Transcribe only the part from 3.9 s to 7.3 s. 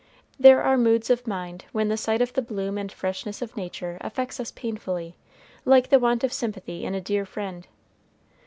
affects us painfully, like the want of sympathy in a dear